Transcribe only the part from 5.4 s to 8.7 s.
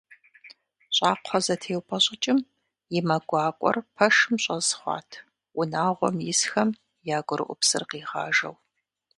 унагъуэм исхэм я гурыӏупсыр къигъажэу.